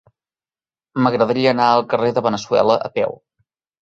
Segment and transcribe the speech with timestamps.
[1.03, 3.19] M'agradaria anar al carrer de Veneçuela a peu.